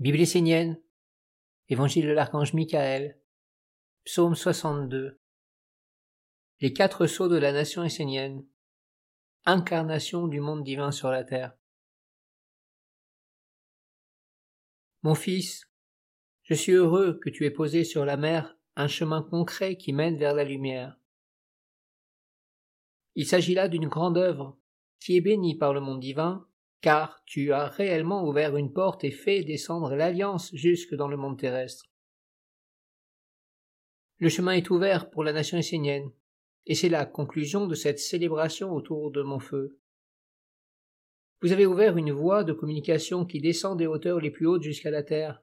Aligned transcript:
Bible 0.00 0.22
essénienne, 0.22 0.80
Évangile 1.68 2.06
de 2.06 2.12
l'archange 2.12 2.54
Michael, 2.54 3.20
Psaume 4.06 4.34
62. 4.34 5.20
Les 6.60 6.72
quatre 6.72 7.06
sceaux 7.06 7.28
de 7.28 7.36
la 7.36 7.52
nation 7.52 7.84
essénienne, 7.84 8.48
incarnation 9.44 10.26
du 10.26 10.40
monde 10.40 10.64
divin 10.64 10.90
sur 10.90 11.10
la 11.10 11.22
terre. 11.22 11.54
Mon 15.02 15.14
fils, 15.14 15.70
je 16.44 16.54
suis 16.54 16.72
heureux 16.72 17.20
que 17.22 17.28
tu 17.28 17.44
aies 17.44 17.50
posé 17.50 17.84
sur 17.84 18.06
la 18.06 18.16
mer 18.16 18.56
un 18.76 18.88
chemin 18.88 19.20
concret 19.20 19.76
qui 19.76 19.92
mène 19.92 20.16
vers 20.16 20.32
la 20.32 20.44
lumière. 20.44 20.98
Il 23.16 23.26
s'agit 23.26 23.52
là 23.52 23.68
d'une 23.68 23.88
grande 23.88 24.16
œuvre, 24.16 24.58
qui 24.98 25.18
est 25.18 25.20
bénie 25.20 25.58
par 25.58 25.74
le 25.74 25.82
monde 25.82 26.00
divin, 26.00 26.49
car 26.80 27.22
tu 27.26 27.52
as 27.52 27.66
réellement 27.66 28.26
ouvert 28.26 28.56
une 28.56 28.72
porte 28.72 29.04
et 29.04 29.10
fait 29.10 29.42
descendre 29.44 29.94
l'alliance 29.94 30.50
jusque 30.54 30.94
dans 30.94 31.08
le 31.08 31.16
monde 31.16 31.38
terrestre. 31.38 31.84
Le 34.18 34.28
chemin 34.28 34.52
est 34.52 34.70
ouvert 34.70 35.10
pour 35.10 35.24
la 35.24 35.32
nation 35.32 35.58
essénienne, 35.58 36.10
et 36.66 36.74
c'est 36.74 36.88
la 36.88 37.06
conclusion 37.06 37.66
de 37.66 37.74
cette 37.74 37.98
célébration 37.98 38.72
autour 38.72 39.10
de 39.10 39.22
mon 39.22 39.38
feu. 39.38 39.78
Vous 41.42 41.52
avez 41.52 41.64
ouvert 41.64 41.96
une 41.96 42.12
voie 42.12 42.44
de 42.44 42.52
communication 42.52 43.24
qui 43.24 43.40
descend 43.40 43.78
des 43.78 43.86
hauteurs 43.86 44.20
les 44.20 44.30
plus 44.30 44.46
hautes 44.46 44.62
jusqu'à 44.62 44.90
la 44.90 45.02
terre. 45.02 45.42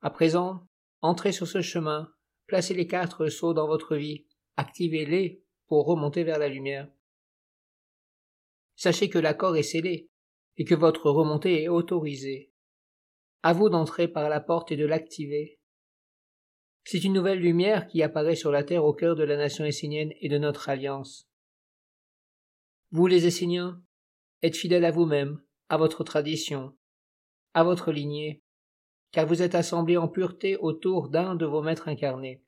À 0.00 0.10
présent, 0.10 0.66
entrez 1.02 1.32
sur 1.32 1.46
ce 1.46 1.60
chemin, 1.60 2.10
placez 2.46 2.74
les 2.74 2.86
quatre 2.86 3.28
sauts 3.28 3.52
dans 3.52 3.66
votre 3.66 3.96
vie, 3.96 4.26
activez-les 4.56 5.44
pour 5.66 5.84
remonter 5.84 6.24
vers 6.24 6.38
la 6.38 6.48
lumière. 6.48 6.88
Sachez 8.76 9.08
que 9.08 9.18
l'accord 9.18 9.56
est 9.56 9.62
scellé, 9.62 10.08
et 10.56 10.64
que 10.64 10.74
votre 10.74 11.10
remontée 11.10 11.62
est 11.62 11.68
autorisée. 11.68 12.52
À 13.42 13.52
vous 13.52 13.68
d'entrer 13.68 14.08
par 14.08 14.28
la 14.28 14.40
porte 14.40 14.72
et 14.72 14.76
de 14.76 14.86
l'activer. 14.86 15.58
C'est 16.84 17.04
une 17.04 17.12
nouvelle 17.12 17.40
lumière 17.40 17.86
qui 17.86 18.02
apparaît 18.02 18.36
sur 18.36 18.50
la 18.50 18.64
terre 18.64 18.84
au 18.84 18.92
cœur 18.92 19.16
de 19.16 19.24
la 19.24 19.36
nation 19.36 19.64
essénienne 19.64 20.12
et 20.20 20.28
de 20.28 20.38
notre 20.38 20.68
alliance. 20.68 21.28
Vous 22.90 23.06
les 23.06 23.26
Esséniens, 23.26 23.82
êtes 24.42 24.56
fidèles 24.56 24.84
à 24.84 24.90
vous-même, 24.90 25.40
à 25.68 25.76
votre 25.76 26.04
tradition, 26.04 26.76
à 27.54 27.64
votre 27.64 27.92
lignée, 27.92 28.42
car 29.12 29.26
vous 29.26 29.42
êtes 29.42 29.54
assemblés 29.54 29.96
en 29.96 30.08
pureté 30.08 30.56
autour 30.56 31.08
d'un 31.08 31.34
de 31.34 31.46
vos 31.46 31.62
maîtres 31.62 31.88
incarnés. 31.88 32.42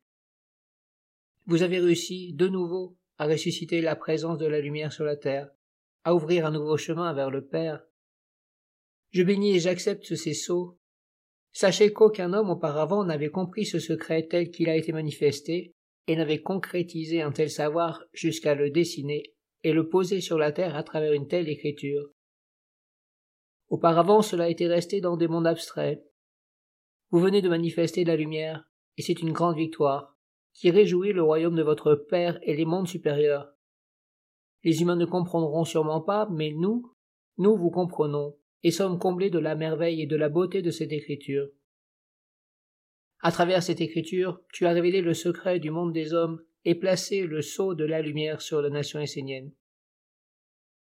Vous 1.46 1.62
avez 1.62 1.78
réussi, 1.78 2.32
de 2.34 2.48
nouveau, 2.48 2.96
à 3.18 3.26
ressusciter 3.26 3.80
la 3.80 3.96
présence 3.96 4.38
de 4.38 4.46
la 4.46 4.60
lumière 4.60 4.92
sur 4.92 5.04
la 5.04 5.16
terre, 5.16 5.50
à 6.04 6.14
ouvrir 6.14 6.46
un 6.46 6.50
nouveau 6.50 6.76
chemin 6.76 7.12
vers 7.12 7.30
le 7.30 7.44
Père. 7.44 7.82
Je 9.10 9.22
bénis 9.22 9.56
et 9.56 9.60
j'accepte 9.60 10.14
ces 10.14 10.34
sceaux. 10.34 10.78
Sachez 11.52 11.92
qu'aucun 11.92 12.32
homme 12.32 12.50
auparavant 12.50 13.04
n'avait 13.04 13.30
compris 13.30 13.64
ce 13.64 13.78
secret 13.78 14.26
tel 14.28 14.50
qu'il 14.50 14.68
a 14.68 14.76
été 14.76 14.92
manifesté, 14.92 15.74
et 16.06 16.16
n'avait 16.16 16.42
concrétisé 16.42 17.22
un 17.22 17.32
tel 17.32 17.50
savoir 17.50 18.04
jusqu'à 18.12 18.54
le 18.54 18.70
dessiner 18.70 19.34
et 19.62 19.72
le 19.72 19.88
poser 19.88 20.20
sur 20.20 20.36
la 20.36 20.52
terre 20.52 20.76
à 20.76 20.82
travers 20.82 21.12
une 21.12 21.28
telle 21.28 21.48
écriture. 21.48 22.10
Auparavant 23.68 24.20
cela 24.20 24.50
était 24.50 24.66
resté 24.66 25.00
dans 25.00 25.16
des 25.16 25.28
mondes 25.28 25.46
abstraits. 25.46 26.04
Vous 27.10 27.20
venez 27.20 27.40
de 27.40 27.48
manifester 27.48 28.04
la 28.04 28.16
lumière, 28.16 28.68
et 28.98 29.02
c'est 29.02 29.22
une 29.22 29.32
grande 29.32 29.56
victoire, 29.56 30.18
qui 30.52 30.70
réjouit 30.70 31.12
le 31.12 31.22
royaume 31.22 31.56
de 31.56 31.62
votre 31.62 31.94
Père 31.94 32.38
et 32.42 32.54
les 32.54 32.66
mondes 32.66 32.88
supérieurs. 32.88 33.53
Les 34.64 34.80
humains 34.80 34.96
ne 34.96 35.04
comprendront 35.04 35.64
sûrement 35.64 36.00
pas, 36.00 36.28
mais 36.30 36.52
nous, 36.52 36.92
nous 37.36 37.56
vous 37.56 37.70
comprenons, 37.70 38.36
et 38.62 38.70
sommes 38.70 38.98
comblés 38.98 39.30
de 39.30 39.38
la 39.38 39.54
merveille 39.54 40.00
et 40.00 40.06
de 40.06 40.16
la 40.16 40.30
beauté 40.30 40.62
de 40.62 40.70
cette 40.70 40.92
écriture. 40.92 41.48
À 43.20 43.30
travers 43.30 43.62
cette 43.62 43.80
écriture, 43.80 44.40
tu 44.52 44.66
as 44.66 44.72
révélé 44.72 45.02
le 45.02 45.14
secret 45.14 45.60
du 45.60 45.70
monde 45.70 45.92
des 45.92 46.14
hommes 46.14 46.42
et 46.64 46.74
placé 46.74 47.26
le 47.26 47.42
sceau 47.42 47.74
de 47.74 47.84
la 47.84 48.00
lumière 48.00 48.40
sur 48.40 48.62
la 48.62 48.70
nation 48.70 49.00
essénienne. 49.00 49.52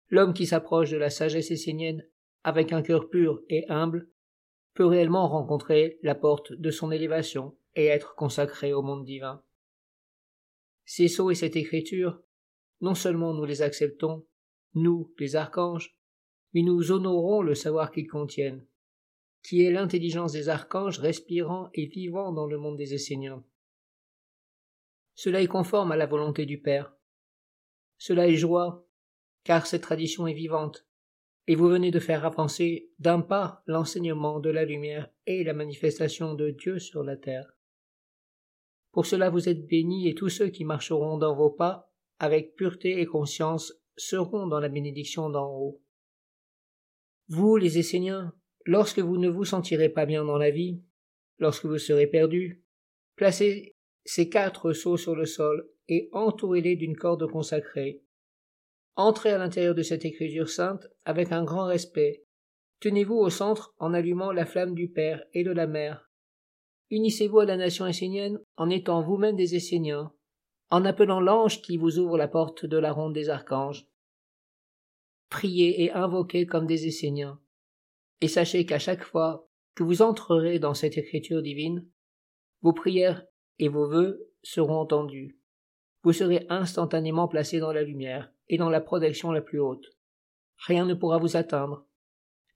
L'homme 0.09 0.33
qui 0.33 0.47
s'approche 0.47 0.89
de 0.89 0.97
la 0.97 1.11
sagesse 1.11 1.51
essénienne 1.51 2.05
avec 2.43 2.73
un 2.73 2.81
cœur 2.81 3.09
pur 3.09 3.41
et 3.49 3.65
humble 3.69 4.09
peut 4.73 4.85
réellement 4.85 5.27
rencontrer 5.27 5.99
la 6.01 6.15
porte 6.15 6.53
de 6.53 6.71
son 6.71 6.91
élévation 6.91 7.55
et 7.75 7.85
être 7.85 8.15
consacré 8.15 8.73
au 8.73 8.81
monde 8.81 9.05
divin. 9.05 9.43
Ces 10.85 11.07
sceaux 11.07 11.29
et 11.29 11.35
cette 11.35 11.55
écriture 11.55 12.19
non 12.81 12.95
seulement 12.95 13.33
nous 13.33 13.45
les 13.45 13.61
acceptons, 13.61 14.25
nous, 14.73 15.13
les 15.19 15.35
archanges, 15.35 15.97
mais 16.53 16.61
nous 16.61 16.91
honorons 16.91 17.41
le 17.41 17.55
savoir 17.55 17.91
qu'ils 17.91 18.07
contiennent, 18.07 18.65
qui 19.43 19.63
est 19.63 19.71
l'intelligence 19.71 20.33
des 20.33 20.49
archanges 20.49 20.99
respirant 20.99 21.69
et 21.73 21.85
vivant 21.85 22.31
dans 22.31 22.47
le 22.47 22.57
monde 22.57 22.77
des 22.77 22.93
Esséniens. 22.93 23.43
Cela 25.15 25.41
est 25.41 25.47
conforme 25.47 25.91
à 25.91 25.97
la 25.97 26.05
volonté 26.05 26.45
du 26.45 26.61
Père. 26.61 26.93
Cela 27.97 28.27
est 28.27 28.35
joie, 28.35 28.87
car 29.43 29.67
cette 29.67 29.81
tradition 29.83 30.27
est 30.27 30.33
vivante, 30.33 30.87
et 31.47 31.55
vous 31.55 31.67
venez 31.67 31.91
de 31.91 31.99
faire 31.99 32.25
avancer 32.25 32.91
d'un 32.99 33.21
pas 33.21 33.63
l'enseignement 33.65 34.39
de 34.39 34.49
la 34.49 34.65
lumière 34.65 35.09
et 35.25 35.43
la 35.43 35.53
manifestation 35.53 36.35
de 36.35 36.51
Dieu 36.51 36.79
sur 36.79 37.03
la 37.03 37.17
terre. 37.17 37.51
Pour 38.91 39.05
cela 39.05 39.29
vous 39.29 39.49
êtes 39.49 39.65
bénis 39.65 40.07
et 40.07 40.15
tous 40.15 40.29
ceux 40.29 40.49
qui 40.49 40.63
marcheront 40.63 41.17
dans 41.17 41.35
vos 41.35 41.49
pas 41.49 41.88
avec 42.19 42.55
pureté 42.55 42.99
et 42.99 43.05
conscience, 43.05 43.73
seront 43.97 44.47
dans 44.47 44.59
la 44.59 44.69
bénédiction 44.69 45.29
d'en 45.29 45.49
haut. 45.51 45.81
Vous, 47.27 47.57
les 47.57 47.77
Esséniens, 47.77 48.33
lorsque 48.65 48.99
vous 48.99 49.17
ne 49.17 49.29
vous 49.29 49.45
sentirez 49.45 49.89
pas 49.89 50.05
bien 50.05 50.25
dans 50.25 50.37
la 50.37 50.51
vie, 50.51 50.81
lorsque 51.37 51.65
vous 51.65 51.77
serez 51.77 52.07
perdus, 52.07 52.63
placez 53.15 53.75
ces 54.05 54.29
quatre 54.29 54.73
seaux 54.73 54.97
sur 54.97 55.15
le 55.15 55.25
sol 55.25 55.69
et 55.87 56.09
entourez-les 56.11 56.75
d'une 56.75 56.95
corde 56.95 57.29
consacrée. 57.29 58.03
Entrez 58.95 59.31
à 59.31 59.37
l'intérieur 59.37 59.75
de 59.75 59.81
cette 59.81 60.05
écriture 60.05 60.49
sainte 60.49 60.87
avec 61.05 61.31
un 61.31 61.43
grand 61.43 61.65
respect. 61.65 62.25
Tenez-vous 62.79 63.15
au 63.15 63.29
centre 63.29 63.73
en 63.77 63.93
allumant 63.93 64.31
la 64.31 64.45
flamme 64.45 64.73
du 64.73 64.89
Père 64.89 65.23
et 65.33 65.43
de 65.43 65.51
la 65.51 65.67
Mère. 65.67 66.09
Unissez-vous 66.89 67.39
à 67.39 67.45
la 67.45 67.57
nation 67.57 67.85
essénienne 67.85 68.39
en 68.57 68.69
étant 68.69 69.01
vous-même 69.03 69.35
des 69.35 69.55
Esséniens, 69.55 70.11
en 70.69 70.85
appelant 70.85 71.19
l'ange 71.19 71.61
qui 71.61 71.77
vous 71.77 71.99
ouvre 71.99 72.17
la 72.17 72.27
porte 72.27 72.65
de 72.65 72.77
la 72.77 72.91
ronde 72.91 73.13
des 73.13 73.29
archanges. 73.29 73.87
Priez 75.29 75.83
et 75.83 75.91
invoquez 75.91 76.45
comme 76.45 76.67
des 76.67 76.87
Esséniens, 76.87 77.39
et 78.21 78.27
sachez 78.27 78.65
qu'à 78.65 78.79
chaque 78.79 79.03
fois 79.03 79.47
que 79.75 79.83
vous 79.83 80.01
entrerez 80.01 80.59
dans 80.59 80.73
cette 80.73 80.97
écriture 80.97 81.41
divine, 81.41 81.87
vos 82.61 82.73
prières 82.73 83.25
et 83.59 83.69
vos 83.69 83.87
vœux 83.87 84.31
seront 84.43 84.79
entendus. 84.79 85.39
Vous 86.03 86.13
serez 86.13 86.45
instantanément 86.49 87.27
placés 87.27 87.59
dans 87.59 87.71
la 87.71 87.83
lumière 87.83 88.31
et 88.47 88.57
dans 88.57 88.69
la 88.69 88.81
protection 88.81 89.31
la 89.31 89.41
plus 89.41 89.59
haute. 89.59 89.85
Rien 90.57 90.85
ne 90.85 90.93
pourra 90.93 91.17
vous 91.17 91.37
atteindre. 91.37 91.85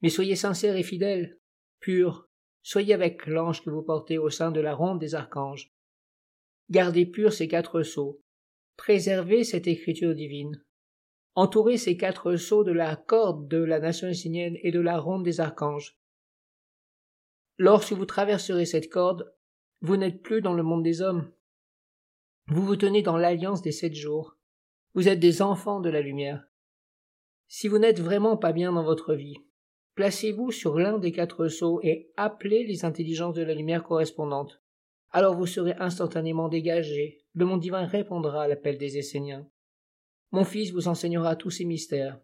Mais 0.02 0.09
soyez 0.09 0.35
sincères 0.35 0.75
et 0.75 0.84
fidèles, 0.84 1.40
purs, 1.79 2.28
soyez 2.62 2.94
avec 2.94 3.25
l'ange 3.25 3.63
que 3.63 3.69
vous 3.69 3.84
portez 3.84 4.18
au 4.18 4.29
sein 4.29 4.52
de 4.52 4.59
la 4.59 4.75
ronde 4.75 5.00
des 5.00 5.16
archanges, 5.16 5.72
Gardez 6.69 7.06
purs 7.06 7.34
ces 7.34 7.47
quatre 7.47 7.84
sceaux. 7.84 8.22
Préservez 8.78 9.44
cette 9.44 9.68
écriture 9.68 10.16
divine. 10.16 10.63
Entourez 11.35 11.78
ces 11.78 11.97
quatre 11.97 12.35
sceaux 12.35 12.63
de 12.63 12.72
la 12.72 12.96
corde 12.96 13.47
de 13.47 13.57
la 13.57 13.79
nation 13.79 14.07
essénienne 14.07 14.57
et 14.62 14.72
de 14.72 14.79
la 14.79 15.00
ronde 15.00 15.23
des 15.23 15.40
archanges. 15.40 15.97
Lorsque 17.57 17.94
vous 17.94 18.06
traverserez 18.06 18.66
cette 18.66 18.90
corde, 18.90 19.34
vous 19.81 19.97
n'êtes 19.97 20.22
plus 20.22 20.41
dans 20.41 20.53
le 20.53 20.63
monde 20.63 20.84
des 20.84 21.02
hommes. 21.02 21.31
Vous 22.47 22.66
vous 22.66 22.75
tenez 22.75 23.02
dans 23.02 23.18
l'alliance 23.18 23.62
des 23.62 23.72
sept 23.72 23.94
jours. 23.94 24.38
Vous 24.94 25.07
êtes 25.07 25.19
des 25.19 25.41
enfants 25.41 25.79
de 25.79 25.90
la 25.90 26.02
lumière. 26.02 26.46
Si 27.47 27.68
vous 27.68 27.78
n'êtes 27.78 28.00
vraiment 28.00 28.38
pas 28.38 28.53
bien 28.53 28.72
dans 28.73 28.84
votre 28.84 29.13
vie, 29.13 29.38
placez-vous 29.96 30.52
sur 30.52 30.78
l'un 30.79 30.97
des 30.97 31.12
quatre 31.12 31.47
sceaux 31.47 31.79
et 31.84 32.12
appelez 32.18 32.66
les 32.66 32.85
intelligences 32.85 33.35
de 33.35 33.43
la 33.43 33.53
lumière 33.53 33.84
correspondantes 33.84 34.64
alors 35.13 35.35
vous 35.35 35.45
serez 35.45 35.75
instantanément 35.79 36.49
dégagé. 36.49 37.23
Le 37.35 37.45
monde 37.45 37.61
divin 37.61 37.85
répondra 37.85 38.43
à 38.43 38.47
l'appel 38.47 38.79
des 38.79 38.97
Esséniens. 38.97 39.47
Mon 40.31 40.43
fils 40.43 40.71
vous 40.71 40.87
enseignera 40.87 41.35
tous 41.35 41.51
ces 41.51 41.65
mystères. 41.65 42.19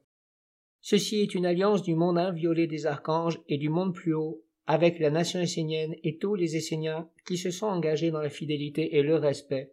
Ceci 0.81 1.21
est 1.21 1.35
une 1.35 1.45
alliance 1.45 1.83
du 1.83 1.93
monde 1.93 2.17
inviolé 2.17 2.65
des 2.65 2.87
archanges 2.87 3.39
et 3.47 3.57
du 3.57 3.69
monde 3.69 3.93
plus 3.93 4.15
haut, 4.15 4.43
avec 4.65 4.99
la 4.99 5.11
nation 5.11 5.39
essénienne 5.39 5.95
et 6.03 6.17
tous 6.17 6.33
les 6.33 6.55
Esséniens 6.55 7.09
qui 7.27 7.37
se 7.37 7.51
sont 7.51 7.67
engagés 7.67 8.11
dans 8.11 8.21
la 8.21 8.29
fidélité 8.29 8.97
et 8.97 9.03
le 9.03 9.15
respect. 9.15 9.71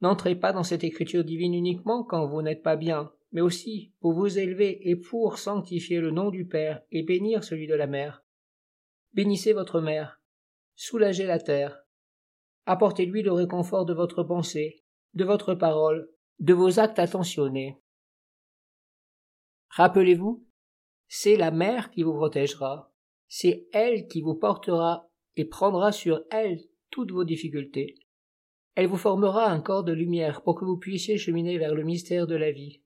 N'entrez 0.00 0.36
pas 0.36 0.52
dans 0.52 0.62
cette 0.62 0.84
écriture 0.84 1.24
divine 1.24 1.54
uniquement 1.54 2.04
quand 2.04 2.26
vous 2.26 2.42
n'êtes 2.42 2.62
pas 2.62 2.76
bien, 2.76 3.12
mais 3.32 3.40
aussi 3.40 3.92
pour 4.00 4.12
vous 4.12 4.38
élever 4.38 4.88
et 4.88 4.94
pour 4.94 5.38
sanctifier 5.38 6.00
le 6.00 6.12
nom 6.12 6.30
du 6.30 6.46
Père 6.46 6.82
et 6.92 7.02
bénir 7.02 7.42
celui 7.42 7.66
de 7.66 7.74
la 7.74 7.88
Mère. 7.88 8.22
Bénissez 9.14 9.52
votre 9.52 9.80
mère, 9.80 10.20
soulagez 10.76 11.24
la 11.26 11.38
terre, 11.38 11.83
Apportez-lui 12.66 13.22
le 13.22 13.32
réconfort 13.32 13.84
de 13.84 13.92
votre 13.92 14.22
pensée, 14.22 14.84
de 15.14 15.24
votre 15.24 15.54
parole, 15.54 16.08
de 16.38 16.54
vos 16.54 16.78
actes 16.80 16.98
attentionnés. 16.98 17.78
Rappelez-vous, 19.68 20.46
c'est 21.08 21.36
la 21.36 21.50
mère 21.50 21.90
qui 21.90 22.02
vous 22.02 22.14
protégera, 22.14 22.92
C'est 23.28 23.66
elle 23.72 24.06
qui 24.06 24.20
vous 24.20 24.34
portera 24.34 25.10
et 25.36 25.44
prendra 25.44 25.92
sur 25.92 26.24
elle 26.30 26.60
toutes 26.90 27.12
vos 27.12 27.24
difficultés. 27.24 27.96
Elle 28.76 28.86
vous 28.86 28.96
formera 28.96 29.50
un 29.50 29.60
corps 29.60 29.84
de 29.84 29.92
lumière 29.92 30.42
pour 30.42 30.58
que 30.58 30.64
vous 30.64 30.78
puissiez 30.78 31.18
cheminer 31.18 31.58
vers 31.58 31.74
le 31.74 31.84
mystère 31.84 32.26
de 32.26 32.36
la 32.36 32.50
vie. 32.50 32.82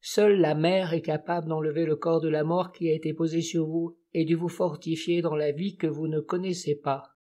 Seule 0.00 0.38
la 0.40 0.54
mère 0.54 0.92
est 0.94 1.02
capable 1.02 1.48
d'enlever 1.48 1.84
le 1.84 1.96
corps 1.96 2.20
de 2.20 2.28
la 2.28 2.44
mort 2.44 2.72
qui 2.72 2.88
a 2.88 2.94
été 2.94 3.12
posé 3.12 3.42
sur 3.42 3.66
vous 3.66 3.98
et 4.14 4.24
de 4.24 4.36
vous 4.36 4.48
fortifier 4.48 5.22
dans 5.22 5.34
la 5.34 5.52
vie 5.52 5.76
que 5.76 5.86
vous 5.86 6.06
ne 6.06 6.20
connaissez 6.20 6.76
pas. 6.76 7.17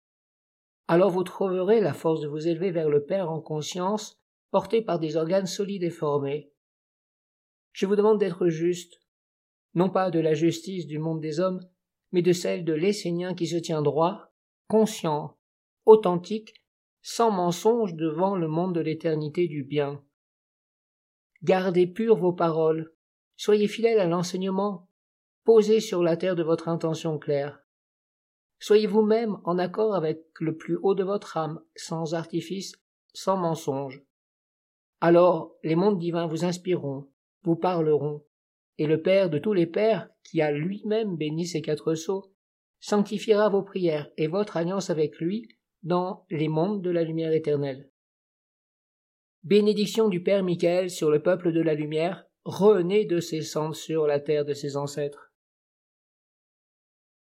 Alors 0.89 1.09
vous 1.09 1.23
trouverez 1.23 1.81
la 1.81 1.93
force 1.93 2.21
de 2.21 2.27
vous 2.27 2.47
élever 2.47 2.71
vers 2.71 2.89
le 2.89 3.03
Père 3.03 3.29
en 3.29 3.41
conscience, 3.41 4.17
porté 4.51 4.81
par 4.81 4.99
des 4.99 5.17
organes 5.17 5.45
solides 5.45 5.83
et 5.83 5.89
formés. 5.89 6.53
Je 7.73 7.85
vous 7.85 7.97
demande 7.97 8.19
d'être 8.19 8.47
juste, 8.47 9.01
non 9.73 9.89
pas 9.89 10.09
de 10.09 10.19
la 10.19 10.33
justice 10.33 10.87
du 10.87 10.97
monde 10.97 11.19
des 11.19 11.41
hommes, 11.41 11.59
mais 12.11 12.21
de 12.21 12.31
celle 12.31 12.63
de 12.63 12.73
l'Essénien 12.73 13.35
qui 13.35 13.47
se 13.47 13.57
tient 13.57 13.81
droit, 13.81 14.31
conscient, 14.69 15.37
authentique, 15.85 16.53
sans 17.01 17.31
mensonge 17.31 17.93
devant 17.93 18.35
le 18.35 18.47
monde 18.47 18.73
de 18.73 18.81
l'éternité 18.81 19.47
du 19.47 19.63
bien. 19.63 20.01
Gardez 21.43 21.85
pures 21.85 22.15
vos 22.15 22.33
paroles, 22.33 22.93
soyez 23.35 23.67
fidèles 23.67 23.99
à 23.99 24.07
l'enseignement, 24.07 24.89
posez 25.43 25.81
sur 25.81 26.01
la 26.01 26.17
terre 26.17 26.35
de 26.35 26.43
votre 26.43 26.69
intention 26.69 27.19
claire. 27.19 27.61
Soyez 28.59 28.87
vous-même 28.87 29.37
en 29.43 29.57
accord 29.59 29.95
avec 29.95 30.23
le 30.39 30.55
plus 30.55 30.77
haut 30.81 30.95
de 30.95 31.03
votre 31.03 31.37
âme, 31.37 31.61
sans 31.75 32.13
artifice, 32.13 32.73
sans 33.13 33.37
mensonge. 33.37 34.03
Alors 34.99 35.55
les 35.63 35.75
mondes 35.75 35.99
divins 35.99 36.27
vous 36.27 36.43
inspireront, 36.43 37.07
vous 37.43 37.55
parleront, 37.55 38.23
et 38.77 38.87
le 38.87 39.01
Père 39.01 39.29
de 39.29 39.37
tous 39.37 39.53
les 39.53 39.67
Pères, 39.67 40.09
qui 40.23 40.41
a 40.41 40.51
lui-même 40.51 41.15
béni 41.15 41.45
ces 41.45 41.61
quatre 41.61 41.95
sceaux, 41.95 42.31
sanctifiera 42.79 43.49
vos 43.49 43.63
prières 43.63 44.09
et 44.17 44.27
votre 44.27 44.57
alliance 44.57 44.89
avec 44.89 45.17
lui 45.17 45.47
dans 45.83 46.25
les 46.29 46.47
mondes 46.47 46.81
de 46.81 46.89
la 46.89 47.03
lumière 47.03 47.33
éternelle. 47.33 47.89
Bénédiction 49.43 50.09
du 50.09 50.21
Père 50.21 50.43
Michael 50.43 50.89
sur 50.89 51.09
le 51.09 51.21
peuple 51.21 51.51
de 51.53 51.61
la 51.61 51.73
lumière, 51.73 52.25
rené 52.43 53.05
de 53.05 53.19
ses 53.19 53.41
cendres 53.41 53.75
sur 53.75 54.07
la 54.07 54.19
terre 54.19 54.45
de 54.45 54.53
ses 54.53 54.77
ancêtres. 54.77 55.26